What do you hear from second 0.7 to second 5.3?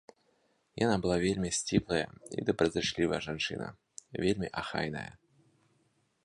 Яна была вельмі сціплая і добразычлівая жанчына, вельмі ахайная.